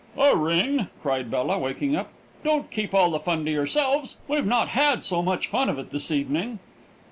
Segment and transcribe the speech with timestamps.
[0.17, 2.09] "A ring?" cried Bella, waking up.
[2.43, 6.09] "Don't keep all the fun to yourselves; we've not had so much of it this
[6.09, 6.57] evening."